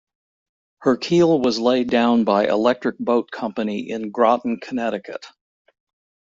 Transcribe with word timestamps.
Her 0.79 0.97
keel 0.97 1.39
was 1.39 1.59
laid 1.59 1.91
down 1.91 2.23
by 2.23 2.47
Electric 2.47 2.97
Boat 2.97 3.29
Company 3.29 3.87
in 3.91 4.09
Groton, 4.09 4.59
Connecticut. 4.59 5.27